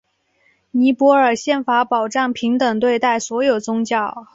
[0.71, 4.27] 尼泊尔宪法保障平等对待所有宗教。